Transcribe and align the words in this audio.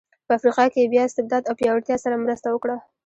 په 0.25 0.31
افریقا 0.37 0.65
کې 0.73 0.79
یې 0.81 0.91
بیا 0.93 1.03
استبداد 1.05 1.43
او 1.49 1.57
پیاوړتیا 1.59 1.95
سره 2.03 2.21
مرسته 2.23 2.47
وکړه. 2.51 2.77